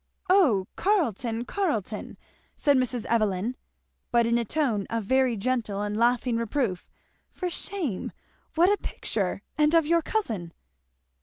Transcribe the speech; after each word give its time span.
"Oh 0.31 0.65
Carleton, 0.75 1.45
Carleton!" 1.45 2.17
said 2.57 2.75
Mrs. 2.75 3.05
Evelyn, 3.05 3.55
but 4.09 4.25
in 4.25 4.39
a 4.39 4.43
tone 4.43 4.87
of 4.89 5.03
very 5.03 5.37
gentle 5.37 5.83
and 5.83 5.95
laughing 5.95 6.37
reproof, 6.37 6.89
"for 7.29 7.51
shame! 7.51 8.11
What 8.55 8.71
a 8.71 8.81
picture! 8.81 9.43
and 9.59 9.75
of 9.75 9.85
your 9.85 10.01
cousin!" 10.01 10.53